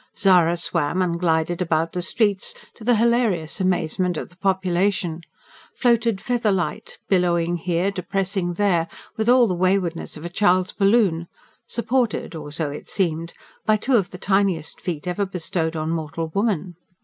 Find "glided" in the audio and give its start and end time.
1.19-1.61